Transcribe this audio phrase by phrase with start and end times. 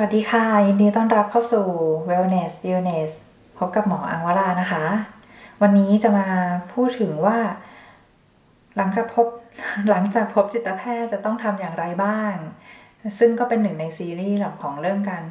[0.00, 1.66] วัสดีค่ะ ยินดีต้อนรับเข้าสู่
[2.08, 3.10] Wellness Illness
[3.58, 4.84] พบกับหมออังวรานะคะ
[5.62, 6.26] วันนี้จะมา
[6.72, 7.38] พูดถึงว่า
[8.76, 9.26] หลังจากพบ
[9.90, 12.34] หลังจากพบจิตแพทย์จะต้องทำอย่างไรบ้าง
[13.18, 15.22] ซึ่งก็เป็นหนึ่งในซีรีส์ของเรื่องการ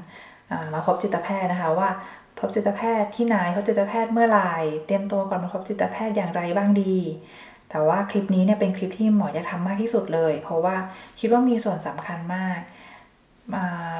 [0.73, 1.89] มาพบจิตแพทย์นะคะว่า
[2.39, 4.53] พบจิตแพทย์ที่ไหนพบจิตแพทย์เมื่อไหร่
[4.85, 6.97] เตรียมตัวก่อนมาพบจิตแพทย์อย่างไรบ้างดี
[7.69, 10.75] แต่ว่าคลิปนี้เนี่ยเป็นคลิปที่หมอจะทำมากที่สุดเลย เพราะว่า
[11.19, 12.59] คิดว่ามีส่วนสำคัญมาก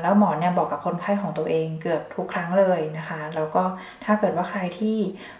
[0.01, 3.63] แล้วหมอเนี่ยบอกกับคนไข้ของตัวเองเกือบทุกครั้งเลยนะคะ แล้วก็
[4.05, 4.97] ถ้าเกิดว่าใครที่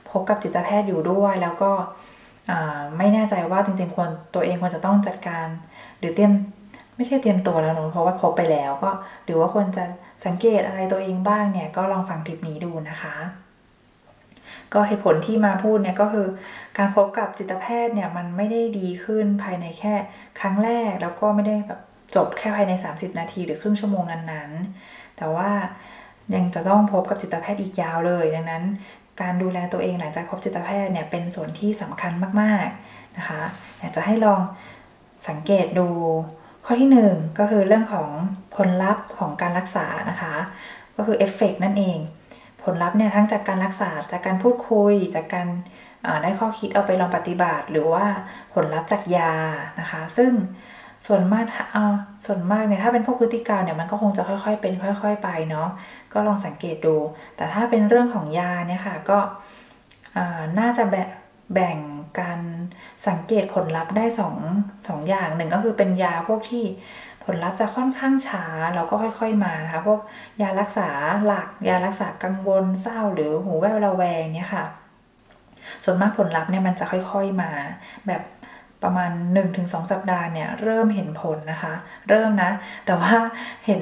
[0.10, 1.72] พบกับจิตแพทย์อยู่ด้วย แล้วก็
[2.98, 5.48] ไม่แน่ใจว่าจริงๆควรตัวเองควรจะต้องจัดการ
[6.00, 6.32] หรือเตรียม
[6.96, 8.92] ไม่ใช่เตรียมตัวแล้วเนาะเพราะว่าพบไปแล้วก็
[9.26, 9.84] หรือว่าควรจะ
[10.26, 13.16] สังเกตอะไรตัวเองบ้างเนี่ยก็ลองฟังคลิปนี้ดูนะคะ
[14.74, 16.28] ก็เหตุผลที่มาพูดเนี่ยก็คือ
[16.78, 19.94] การพบกับจิตแพทย์เนี่ยมันไม่ได้ดีขึ้นภายในแค่
[20.40, 21.80] ครั้งแรกแล้วก็ไม่ได้แบบ
[22.16, 25.50] จบแค่ภายใน 30 นาทีหรือครึ่งชั่วโมงนั้นๆ แต่ว่า
[26.36, 28.64] ยังจะต้องพบกับจิตแพทย์อีกยาวเลย ดังนั้น
[29.22, 33.42] การดูแลตัวเองหลังจากพบจิตแพทย์เนี่ยเป็นส่วนที่สำคัญมากๆนะคะ
[33.80, 34.42] อยากจะให้ลอง
[35.28, 35.88] สังเกตดู
[36.66, 38.10] ข้อที่ 1 ก็คือเรื่องของ
[38.56, 40.34] ผลลัพธ์ของการรักษานะคะ
[40.96, 41.98] ก็คือเอฟเฟกนั่นเอง
[42.64, 45.48] ผลลัพธ์เนี่ยทั้งจากการรักษาจากการพูดคุยจากการ
[46.24, 48.06] ได้ข้อคิดเอาไปลองปฏิบัติ หรือว่า
[48.54, 49.34] ผลลัพธ์จากยา
[49.80, 50.32] นะคะ ซึ่ง
[51.08, 55.70] ส่วนมากอ่าส่วนมากเนี่ยถ้าเป็นพวกพฤติกรรมเนี่ยมันก็คงจะค่อยๆ เป็นค่อย ๆ ไปเนาะ
[56.14, 56.96] ก็ลองสังเกตดู
[57.36, 59.20] แต่ถ้าเป็นเรื่องของยาเนี่ยค่ะก็
[60.60, 60.84] น่าจะ
[61.54, 61.78] แบ่ง
[62.20, 62.40] การ
[63.08, 64.36] สังเกตผลลัพธ์ได้สอง
[64.88, 66.64] สองอย่างหนึ่งก็คือเป็นยาพวกที่
[67.26, 68.46] ผลลัพธ์จะค่อนข้างช้า
[68.76, 70.00] แล้วก็ค่อยๆมานะคะพวก
[70.42, 70.90] ยารักษา
[71.26, 74.66] หลัก ยารักษากังวลเศร้าหรือหูแว่วระแวงเนี่ยค่ะ
[75.84, 77.52] ส่วนมากผลลัพธ์เนี่ยมันจะค่อยๆมา
[78.08, 78.22] แบบ
[78.86, 79.12] ประมาณ
[79.52, 81.74] 1-2 สัปดาห์เนี่ยเริ่มเห็นผลนะคะ
[82.10, 82.52] เริ่มนะ
[82.86, 83.16] แต่ว่า
[83.66, 83.82] เห็น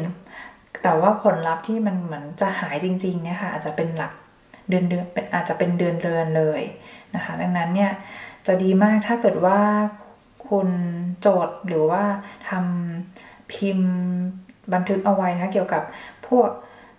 [0.84, 4.14] แต่ว่าผลลัพธ์ที่มันเหมือนจะหายจริงๆเนี่ยค่ะอาจจะเป็นหลัก
[4.70, 6.62] เดือนเดือนอาจจะเป็นเดือนเดือนเลย
[7.16, 7.91] นะคะ ดังนั้นเนี่ย
[8.47, 9.59] จะดีมากถ้าเกิดว่า
[10.50, 10.69] คุณ
[11.22, 12.03] โจทย์หรือว่า
[12.50, 13.91] ทำพิมพ์
[14.74, 15.84] บันทึกเอาไว้นะเกี่ยวกับ
[16.28, 16.50] พวก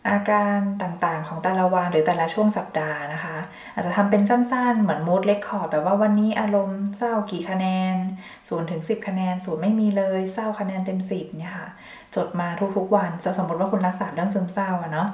[0.09, 3.37] อาการต่างๆของแต่ละวันหรือแต่ละช่วงสัปดาห์นะคะ
[3.75, 7.95] อาจจะทำเป็นสั้นๆ เหมือนมูดเลคคอร์ดแบบว่าวันนี้อารมณ์เศร้ากี่คะแนน
[8.29, 11.69] 0ูนถึงสิคะแนนศูนย์ไม่มีเลยเศร้าคะแนนเต็มสิบเนี่ยค่ะ
[12.15, 15.09] จดมาทุกๆวันสมมติว่าคุณรักษาเรื่องซึมเศร้าอะเนาะ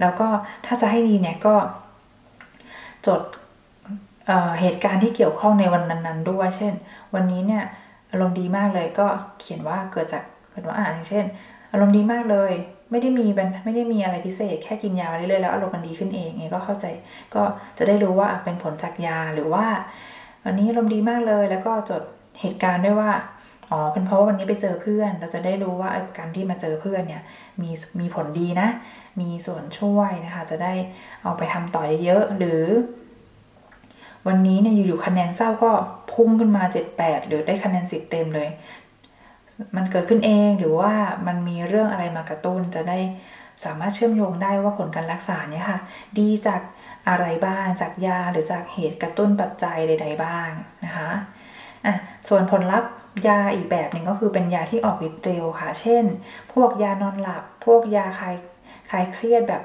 [0.00, 0.28] แล้วก็
[0.66, 1.54] ถ้าจะให้ดีเนี่ยก็
[3.06, 3.20] จด
[4.26, 6.74] เเหตุการณ์ที่เกี่ยวข้องในวันนั้นๆ ด้วย เช่น
[7.14, 7.64] วันนี้เนี่ย
[8.10, 9.06] อารมณ์ดีมากเลยก็
[9.40, 11.24] เขียนว่าเกิดจากเกิดว่าอ่านอย่างเช่น
[11.72, 12.52] อารมณ์ดีมากเลย
[12.94, 16.86] ไม่ได้มีเป็นไม่ได้มีอะไรพิเศษ แค่กินยาเรื่อยๆแล้วอารมณ์มันดีขึ้นเองไงก็เข้าใจ
[17.34, 17.42] ก็
[17.78, 19.66] จะได้รู้ว่าเป็นผลจากยาหรือว่า
[20.44, 22.02] วันนี้อารมณ์ดีมากเลย แล้วก็จด
[22.40, 23.10] เหตุการณ์ด้วยว่า
[23.70, 27.22] อ๋อเป็นเพราะว่าวันนี้ไปเจอเพื่อน เราจะได้รู้ว่าการที่มาเจอเพื่อนเนี่ย
[27.60, 28.68] มีมีผลดีนะ
[29.20, 30.72] มีส่วนช่วยนะคะ จะได้
[31.22, 32.64] เอาไปทำต่อเยอะๆหรือ
[34.28, 35.70] วันนี้เนี่ยอยู่ๆคะแนนเศร้าก็
[36.12, 36.62] พุ่งขึ้นมา
[36.96, 38.48] 7-8 หรือได้คะแนน10เต็มเลย
[39.76, 40.92] มันเกิดขึ้นเองหรือว่า
[41.26, 42.98] มันมีเรื่องอะไรมากระตุ้นจะได้
[43.64, 45.78] สามารถเชื่อมโยงได้ว่าผลการรักษาเนี่ยค่ะ
[46.18, 46.60] ดีจาก
[47.08, 50.50] อะไรบ้างจากยาหรือจากเหตุกระตุ้นปัจจัยใด ๆ บ้าง
[50.84, 51.10] นะคะ
[51.86, 51.94] อะ
[52.28, 52.90] ส่วนผลลัพธ์
[53.28, 56.04] ยาอีกแบบหนึ่งก็คือเป็นยาที่ออกฤทธิ์เร็วค่ะ เช่น
[56.52, 58.34] พวกยานอนหลับ พวกยาคลาย
[58.90, 59.62] คลายเครียดแบบ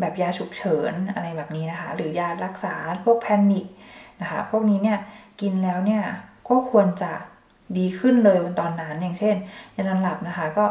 [0.00, 2.74] แบบยาฉุกเฉินอะไรแบบนี้นะคะ หรือยารักษา
[3.04, 3.66] พวกแพนิค
[4.20, 4.98] นะคะ พวกนี้เนี่ย
[5.40, 6.02] กินแล้วเนี่ย
[6.48, 7.12] ก็ควรจะ
[7.78, 9.36] ดีขึ้นเลยวันตอนนั้นอย่างเช่น
[9.76, 10.64] ยานอนหลับนะคะ ก็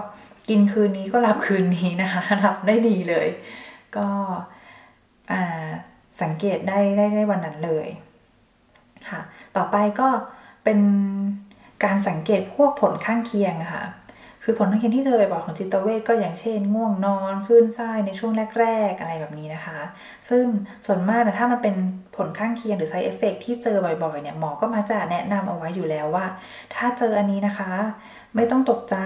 [0.49, 3.27] กินคืนนี้ก็หลับคืนนี้นะคะหลับได้ดีเลย
[3.97, 4.07] ก็
[6.21, 7.87] สังเกตได้ได้ได้วันนั้นเลย
[9.09, 9.19] ค่ะ
[9.55, 10.07] ต่อไปก็
[10.63, 10.79] เป็น
[11.83, 13.83] การสังเกตพวกผลข้างเคียงค่ะ
[14.51, 19.79] คือผลข้างเคียงที่เธอไปบอกของจิตเวชก็อย่างเช่น ง่วงนอนคลื่นไส้ในช่วงแรก ๆ อะไรแบบนี้นะคะ
[20.29, 20.45] ซึ่ง
[20.85, 21.75] ส่วนมากถ้ามันเป็น
[22.15, 26.25] ผลข้างเคียงหรือ side effect ที่เจอบ่อยๆเนี่ยหมอก็มาจะแนะนำเอาไว้อยู่แล้วว่า
[26.75, 27.71] ถ้าเจออันนี้นะคะ
[28.35, 28.97] ไม่ต้องตกใจ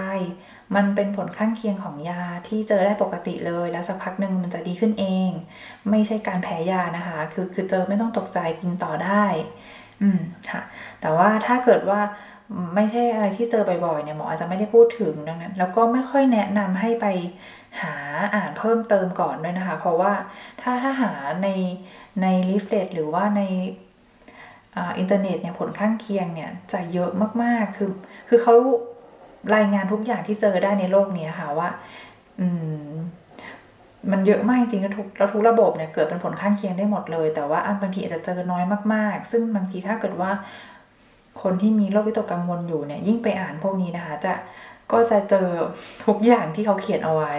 [0.76, 5.30] มันเป็นผลข้างเคียงของยาที่เจอได้ปกติเลย แล้วสักพักหนึ่งมันจะดีขึ้นเอง
[5.90, 9.24] ไม่ใช่การแพ้ยานะคะ คือคือเจอไม่ต้องตกใจกินต่อได้
[10.02, 10.20] อืม
[10.50, 10.60] ค่ะ
[11.00, 12.00] แต่ว่าถ้าเกิดว่า
[12.74, 17.06] ไม่ใช่อะไรที่เจอบ่อยๆเนี่ยหมออาจจะไม่ได้พูดถึงดังนั้น แล้วก็ไม่ค่อยแนะนำให้ไป
[17.80, 17.94] หา
[18.34, 20.12] อ่านเพิ่มเติมก่อนด้วยนะคะ เพราะว่า
[20.60, 21.12] ถ้าถ้าหา
[21.42, 21.48] ใน
[22.22, 23.42] ใน leaflet หรือว่าใน
[24.76, 27.10] อินเทอร์เน็ตเนี่ยผลข้างเคียงเนี่ยจะเยอะ
[27.42, 27.90] มากๆ คือ
[28.28, 28.54] คือเขา
[29.54, 31.68] รายงานทุกอย่างที่เจอได้ในโลกนี้ค่ะว่า
[32.40, 32.46] อื
[32.88, 32.90] ม
[34.10, 38.64] มันเยอะมากจริงๆแล้วทุกแล้วทุกระบบเนี่ยเกิดเป็นผลข้างเคียงได้หมดเลย แต่ว่าอันบางทีอาจจะเจอน้อย
[38.94, 40.30] มากๆ ซึ่งบางทีถ้าเกิดว่า
[41.42, 44.34] คนที่มีโรควิตกกังวลอยู่เนี่ยยิ่งไปอ่านพวกนี้นะคะ จะ
[44.92, 45.48] ก็จะเจอ
[46.04, 47.34] ทุกอย่างที่เขาเขียนเอาไว้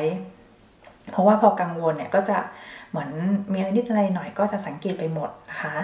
[1.12, 2.38] เพราะว่าพอกังวลเนี่ยก็จะ
[2.89, 3.09] เหมือน
[3.51, 5.75] มีอะไรนิดอะไรหน่อยก็จะสังเกตไปหมดนะคะ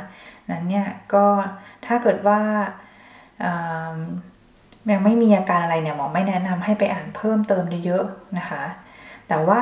[0.51, 1.25] นั้นเนี่ยก็
[1.85, 2.39] ถ้าเกิดว่า
[4.91, 8.63] ยังไม่มีอาการอะไรเนี่ยหมอไม่แนะนำให้ไปอ่านเพิ่มเติมเยอะๆนะคะ
[9.27, 9.61] แต่ว่า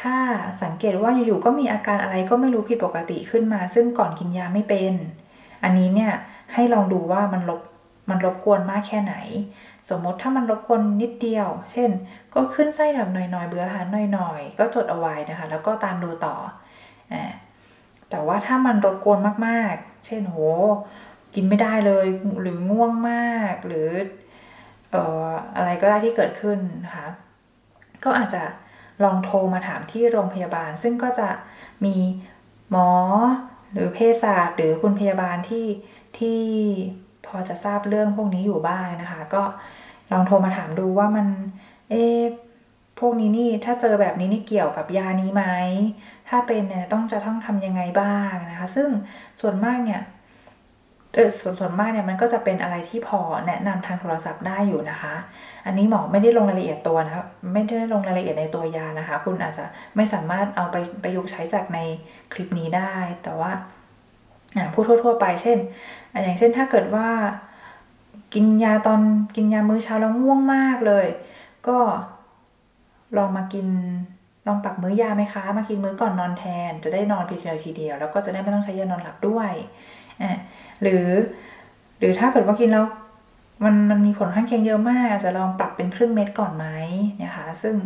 [0.00, 0.16] ถ้า
[0.62, 4.92] สังเกตว่าอยู่ๆก็มีอาการอะไรก็ไม่รู้ผิดปกติขึ้นมา ซึ่งก่อนกินยาไม่เป็น
[5.62, 6.12] อันนี้เนี่ย
[6.52, 7.60] ให้ลองดูว่ามันรบ
[8.10, 9.14] มันรบกวนมากแค่ไหน
[9.90, 11.90] สมมติถ้ามันรบกวนนิดเดียว เช่น
[12.34, 16.36] ก็ขึ้นไส้แบบหน่อยๆ เบื่ออาหารหน่อยๆ ก็จดเอาไว้นะคะ แล้วก็ตามดูต่อ
[17.12, 17.14] อ
[18.10, 20.36] แต่ว่าถ้ามันรบกวนมากๆ เช่นโห
[21.34, 22.06] กินไม่ได้เลย
[22.40, 23.88] หรือง่วงมาก หรือ
[24.94, 24.96] อ
[25.26, 27.06] ออะไรก็ได้ที่เกิดขึ้นนะคะ
[28.04, 28.42] ก็อาจจะ
[29.04, 31.28] ลองโทรมาถามที่โรงพยาบาล ซึ่งก็จะ
[31.84, 31.96] มี
[32.70, 32.90] หมอ
[33.72, 35.66] หรือเภสัชหรือคุณพยาบาลที่
[36.18, 36.40] ที่
[37.26, 39.42] พอจะทราบเรื่องพวกนี้อยู่บ้างนะคะ ก็
[40.12, 41.26] ลองโทรมาถามดูว่ามัน
[41.90, 42.04] เอ๊
[43.00, 45.44] พวกนี้นี่ถ้าเจอแบบนี้นี่เกี่ยวกับยานี้ไหม
[46.28, 48.88] ถ้าเป็นเนี่ยต้องจะต้องทำยังไงบ้างนะคะ ซึ่ง
[49.40, 50.00] ส่วนมากเนี่ย
[51.14, 55.14] เออส่วนส่วนมากเนี่ยมันก็จะเป็นอะไรที่พอแนะนำทางโทรศัพท์ได้อยู่นะคะ
[55.66, 57.14] อันนี้หมอไม่ได้ลงรายละเอียดตัวนะ
[57.52, 59.64] ไม่ได้ลงรายละเอียดในตัวยานะคะ คุณอาจจะ
[59.96, 61.78] ไม่สามารถเอาไปประยุกต์ใช้จากใน
[62.32, 62.94] คลิปนี้ได้
[63.24, 63.52] แต่ว่า
[64.74, 65.58] พูดทั่ว ๆ ไปเช่น
[66.22, 67.08] อย่างเช่นถ้าเกิดว่า
[68.34, 69.00] กินยาตอน
[69.34, 71.06] กินยามื้อเช้าแล้วง่วงมากเลย
[71.66, 71.78] ก็
[73.16, 73.66] ลองมากิน
[74.46, 79.50] ลองปรับมื้อยาไหมคะ มากินมื้อก่อนนอนแทน จะได้นอนเพียงทีเดียว แล้วก็จะได้ไม่ต้องใช้ยานอนหลับด้วย
[80.22, 80.36] อ่า
[80.82, 81.06] หรือ
[81.98, 82.84] หรือถ้าเกิดว่ากินแล้ว
[83.64, 86.66] มันมันมีผลข้างเคียงเยอะมากจะลองปรับเป็นครึ่งเม็ดก่อนไหม
[87.22, 87.76] นะคะ ซึ่ง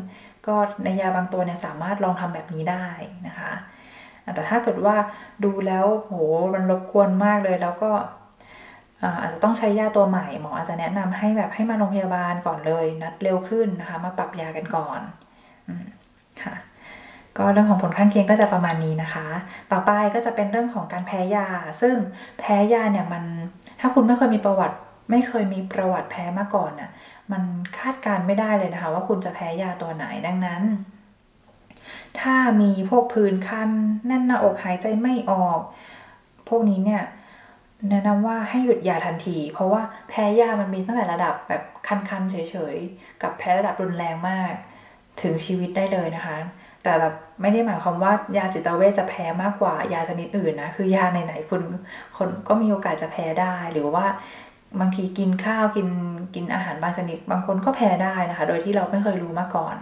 [0.47, 2.89] ก็ในยาบางตัวเนี่ยสามารถลองทำแบบนี้ได้
[3.27, 3.51] นะคะ
[4.35, 4.97] แต่ถ้าเกิดว่า
[5.45, 6.15] ดูแล้วโห
[6.55, 7.91] มันรบกวนมากเลยแล้วก็
[9.21, 15.01] อาจจะต้องใช้ยาตัวใหม่หมออาจจะแนะนำให้แบบให้มาโรงพยาบาลก่อนเลย นัดเร็วขึ้นนะคะ มาปรับยากันก่อน
[15.69, 15.71] อ
[16.43, 16.55] ค่ะ
[17.37, 19.27] ก็เรื่องของผลข้างเคียงก็จะประมาณนี้นะคะ
[19.73, 21.49] ต่อไปก็จะเป็นเรื่องของการแพ้ยา
[21.81, 21.95] ซึ่ง
[22.39, 23.25] แพ้ยาเนี่ยมัน
[23.81, 24.77] ถ้าคุณไม่เคยมีประวัติ
[25.11, 26.91] ไม่เคยมีประวัติแพ้มาก่อนน่ะ
[27.33, 27.43] มัน
[27.79, 30.63] คาดการไม่ได้เลยนะคะ ว่าคุณจะแพ้ยาตัวไหนดังนั้น
[32.21, 33.71] ถ้ามีพวกพื้นคัน
[34.07, 35.61] แน่นหน้าอกหายใจไม่ออก
[36.49, 37.03] พวกนี้เนี่ย
[37.91, 42.37] แนะนำว่าให้หยุดยาทันที เพราะว่าแพ้ยามันมีตั้งแต่ระดับแบบคันๆเฉ
[42.75, 44.53] ยๆ กับแพ้ระดับรุนแรงมาก
[45.23, 46.37] ถึงชีวิตได้เลยนะคะ
[46.83, 51.63] แต่แบบไม่ได้หมายความว่ายาจิตเวชจะแพ้มากกว่ายาชนิดอื่นนะ คือยาไหนๆคุณ
[52.17, 54.07] คนก็มีโอกาสจะแพ้ได้ หรือว่า
[54.81, 55.89] บางทีกินข้าวกิน
[56.35, 59.77] กินอาหารบางชนิด บางคนก็แพ้ได้นะคะ โดยที่เราไม่เคยรู้มาก่อน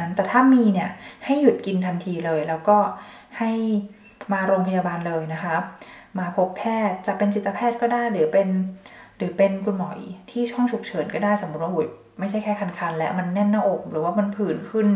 [0.00, 0.90] นั้นแต่ถ้ามีเนี่ย
[1.24, 2.76] ให้หยุดกินทันทีเลย แล้วก็
[3.38, 3.50] ให้
[4.32, 5.54] มาโรงพยาบาลเลยนะคะ
[6.18, 8.48] มาพบแพทย์จะเป็นจิตแพทย์ก็ได้หรือเป็น
[9.16, 9.88] หรือเป็นคุณหมอ
[10.30, 11.86] ที่ช่องฉุกเฉินก็ได้สมมติว่าหุย
[12.18, 14.88] ไม่ใช่แค่คันๆและมันแน่นหน้าอกหรือว่ามันผื่นขึ้น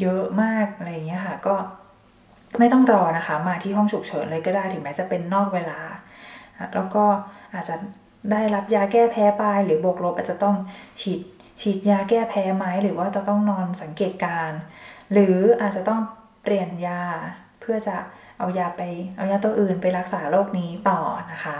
[0.00, 1.54] เยอะมากอะไรอย่างเงี้ยค่ะก็
[2.58, 5.80] ไม่ต้องรอนะคะ มาที่ห้องฉุกเฉินเลยก็ได้ถึงแม้จะเป็นนอกเวลา
[6.74, 7.04] แล้วก็
[7.54, 7.74] อาจจะ
[8.30, 10.56] ได้รับยาแก้แพ้ไปหรือบวกลบอาจจะต้อง
[11.00, 11.20] ฉีด
[11.60, 14.50] ฉีดยาแก้แพ้ไหมหรือว่าจะต้องนอนสังเกตการ
[15.12, 16.00] หรืออาจจะต้อง
[16.42, 17.02] เปลี่ยนยา
[17.60, 17.96] เพื่อจะ
[18.38, 18.82] เอายาไป
[19.16, 21.00] เอายาตัวอื่นไปรักษาโรคนี้ต่อ
[21.32, 21.58] นะคะ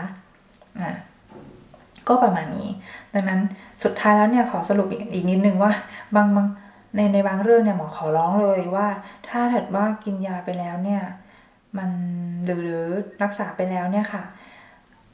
[0.81, 0.91] อะ
[2.09, 2.69] ก็ประมาณนี้
[3.15, 3.41] ดังนั้น
[3.85, 5.73] สุดท้ายแล้วเนี่ยขอสรุปอีกนิดนึงว่า
[6.15, 6.47] บางบาง
[6.97, 8.89] ในในบางเรื่องเนี่ยหมอขอร้องเลยว่า
[9.29, 11.03] ถ้าถัดว่ากินยาไปแล้วเนี่ย
[11.79, 11.91] มัน
[12.45, 12.85] หรือหรือ
[13.23, 14.23] รักษาไปแล้วเนี่ยค่ะ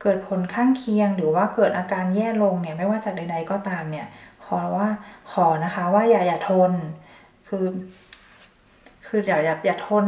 [0.04, 4.06] เกิดผลข้างเคียงหรือว่าเกิดอาการแย่ลงเนี่ยไม่ว่าจากใด ๆ ก็ตามเนี่ย
[4.44, 4.88] ขอว่า
[5.32, 6.72] ขอนะคะว่าอย่าอย่าทน
[7.48, 7.66] คือ
[9.06, 10.06] คืออย่าอย่าอย่าทน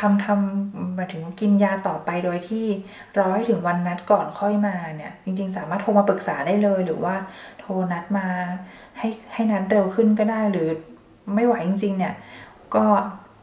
[0.00, 2.66] ทำทำมาถึงกินยาต่อไปโดยที่
[3.18, 7.14] รอให้ถึงวันนัดก่อนค่อยมาเนี่ย จริง ๆ สามารถโทรมาปรึกษาได้เลย หรือว่า
[7.60, 8.26] โทรนัดมา
[8.98, 10.68] ให้ให้นัดเร็วขึ้นก็ได้หรือ
[11.34, 12.14] ไม่ไหวจริง ๆ เนี่ย
[12.74, 12.84] ก็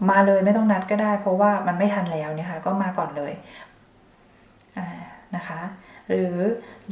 [0.10, 3.34] มาเลยไม่ต้องนัดก็ได้ เพราะว่ามันไม่ทันแล้วนี่ยค่ะก็มาก่อนเลย
[5.36, 5.62] นะคะ
[6.08, 6.34] หรือ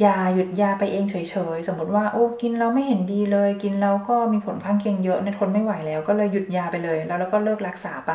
[0.05, 1.15] ยาหยุดยาไปเองเฉ
[1.55, 8.11] ยๆ สมมติว่าโอ้กินเราไม่เห็นดีเลย กินแล้วก็มีผลข้างเคียงเยอะในทนไม่ไหวแล้ว ก็เลยหยุดยาไปเลย แล้วเราก็เลิกรักษาไป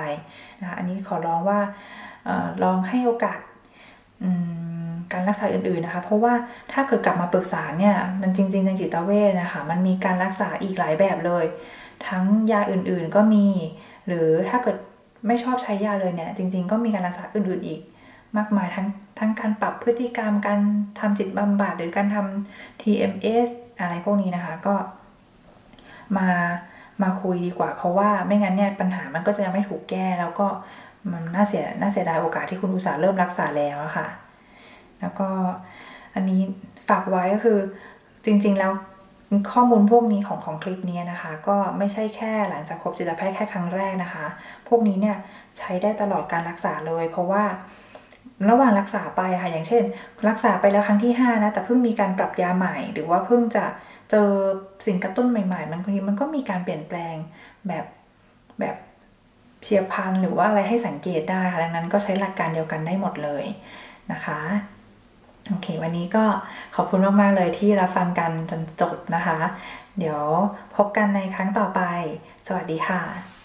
[0.60, 1.60] นะคะอันนี้ขอร้องว่า
[2.28, 3.38] ออลองให้โอกาส
[5.12, 6.34] การรักษาอื่นๆนะคะ เพราะว่า
[6.72, 11.44] ถ้าเกิดกลับมาปรึกษาเนี่ยมันจริงๆในจิตเวชนะคะมันมีการรักษาอีกหลายแบบเลย
[12.08, 13.46] ทั้งยาอื่นๆก็มี
[14.06, 14.76] หรือถ้าเกิด
[15.26, 17.80] ไม่ชอบใช้ยาเลยเนี่ยจริง ๆ ก็มีการรักษาอื่นๆอีก
[18.38, 18.86] มากมายทั้ง
[19.18, 20.60] ทั้งการปรับพฤติกรรมการ
[21.00, 23.48] ทำจิตบำบัดหรือการทำ TMS
[23.80, 24.74] อะไรพวกนี้นะคะก็
[26.18, 26.28] มา
[27.02, 30.46] มาคุยดีกว่า เพราะว่าไม่งั้นเนี่ยปัญหามันก็จะยังไม่ถูกแก้แล้วก็
[31.12, 34.06] มันน่าเสียน่าเสียดายโอกาสที่คุณอุตส่าห์เริ่มรักษาแล้วะค่ะ
[35.00, 35.28] แล้วก็
[36.14, 36.40] อันนี้
[36.88, 37.58] ฝากไว้ก็คือ
[38.24, 38.72] จริงๆแล้ว
[39.52, 44.26] ข้อมูลพวกนี้ของของคลิปนี้นะคะ ก็ไม่ใช่แค่หลังจากพบจิตแพทย์แค่ครั้งแรกนะคะ
[44.68, 45.16] พวกนี้เนี่ย
[45.58, 47.44] ใช้ได้ตลอดการรักษาเลย เพราะว่า
[48.50, 49.82] ระหว่างรักษาไปค่ะอย่างเช่น
[50.28, 53.64] รักษาไปแล้วครั้งที่ 5 นะแต่เพิ่งมีการปรับยาใหม่ หรือว่าเพิ่งจะ
[54.10, 54.30] เจอ
[54.86, 57.14] สิ่งกระตุ้นใหม่ๆ มันบางทีมันก็มีการเปลี่ยนแปลง
[57.68, 57.84] แบบ
[58.60, 58.76] แบบ
[59.62, 63.44] เฉียบพลันหรือว่าอะไรให้สังเกตได้ค่ะดังนั้นก็ใช้หลักการเดียวกันได้หมดเลย
[64.12, 64.40] นะคะ
[65.48, 66.24] โอเค วันนี้ก็
[66.74, 69.38] ขอบคุณมาก ๆ เลยที่รับฟังกันจนจบนะคะ
[69.98, 70.20] เดี๋ยว
[70.76, 71.80] พบกันในครั้งต่อไป
[72.46, 73.35] สวัสดีค่ะ